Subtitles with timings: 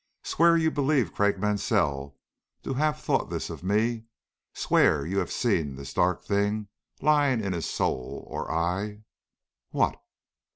[0.23, 2.17] Swear you believe Craik Mansell
[2.63, 4.05] to have thought this of me!
[4.51, 6.69] Swear you have seen this dark thing
[7.01, 9.03] lying in his soul, or I"
[9.69, 10.01] "What?"